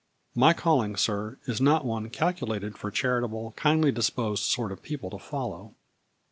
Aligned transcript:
My 0.33 0.53
calling, 0.53 0.95
sir, 0.95 1.37
is 1.45 1.61
not 1.61 1.85
one 1.85 2.09
calculated 2.09 2.75
for 2.75 2.89
chari 2.89 3.21
table, 3.21 3.53
kindly 3.55 3.91
disposed 3.91 4.43
sort 4.45 4.71
of 4.71 4.81
people 4.81 5.11
to 5.11 5.19
follow." 5.19 5.75